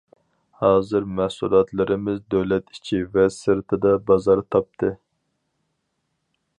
[0.61, 4.93] ھازىر مەھسۇلاتلىرىمىز دۆلەت ئىچى ۋە سىرتىدا بازار تاپتى.